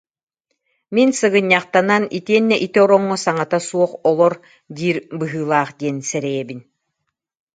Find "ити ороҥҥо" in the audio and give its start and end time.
2.65-3.15